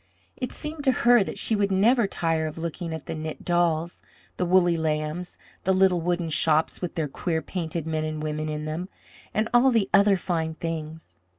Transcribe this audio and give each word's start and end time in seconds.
It 0.35 0.51
seemed 0.51 0.83
to 0.85 0.91
her 1.05 1.23
that 1.23 1.37
she 1.37 1.55
would 1.55 1.71
never 1.71 2.07
tire 2.07 2.47
of 2.47 2.57
looking 2.57 2.91
at 2.91 3.05
the 3.05 3.13
knit 3.13 3.45
dolls, 3.45 4.01
the 4.37 4.47
woolly 4.47 4.75
lambs, 4.75 5.37
the 5.63 5.73
little 5.75 6.01
wooden 6.01 6.31
shops 6.31 6.81
with 6.81 6.95
their 6.95 7.07
queer, 7.07 7.39
painted 7.43 7.85
men 7.85 8.03
and 8.03 8.19
women 8.23 8.49
in 8.49 8.65
them, 8.65 8.89
and 9.31 9.47
all 9.53 9.69
the 9.69 9.91
other 9.93 10.17
fine 10.17 10.55
things. 10.55 11.17